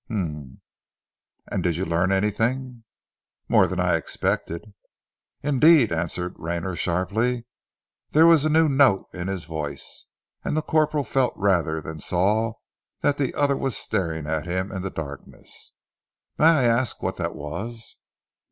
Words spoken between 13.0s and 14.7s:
that the other was staring at